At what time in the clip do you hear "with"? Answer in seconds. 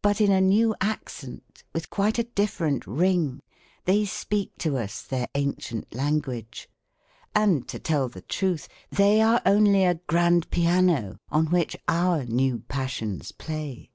1.74-1.90